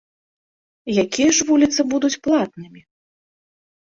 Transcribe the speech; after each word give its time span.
Якія 1.03 1.29
ж 1.39 1.45
вуліцы 1.49 1.85
будуць 1.91 2.21
платнымі? 2.27 2.81